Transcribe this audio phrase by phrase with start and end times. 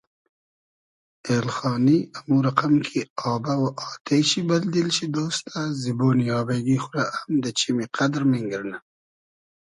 [1.29, 2.99] اېلخانی امو رئقئم کی
[3.33, 7.33] آبۂ و آتې شی دۂ بئل دیل شی دۉستۂ زیبۉنی آبݷ گی خو رۂ ام
[7.43, 8.77] دۂ چیمی قئدر مینگیرنۂ